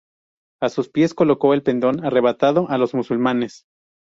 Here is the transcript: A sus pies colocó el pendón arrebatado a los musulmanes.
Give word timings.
A 0.63 0.69
sus 0.69 0.89
pies 0.89 1.13
colocó 1.13 1.53
el 1.53 1.61
pendón 1.61 2.03
arrebatado 2.03 2.67
a 2.71 2.79
los 2.79 2.95
musulmanes. 2.95 3.65